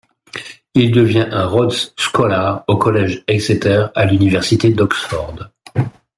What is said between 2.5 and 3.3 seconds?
au Collège